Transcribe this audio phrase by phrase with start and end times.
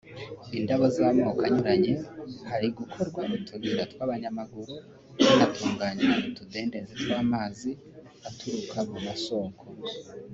[0.57, 1.93] indabo z’amoko anyuranye;
[2.49, 4.73] hari gukorwa utuyira tw’abanyamaguru;
[5.27, 7.71] hanatunganywa utudendezi tw’amazi
[8.29, 9.63] aturuka mu masoko